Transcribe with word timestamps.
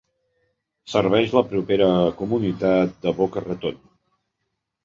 Serveix 0.93 1.35
la 1.35 1.43
propera 1.51 1.89
comunitat 2.23 2.97
de 3.05 3.15
Boca 3.23 3.45
Raton. 3.47 3.81